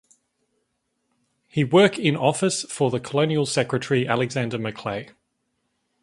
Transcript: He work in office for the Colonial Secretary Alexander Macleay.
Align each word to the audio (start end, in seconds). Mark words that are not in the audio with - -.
He 1.47 1.63
work 1.63 1.99
in 1.99 2.15
office 2.17 2.63
for 2.63 2.89
the 2.89 2.99
Colonial 2.99 3.45
Secretary 3.45 4.07
Alexander 4.07 4.57
Macleay. 4.57 5.11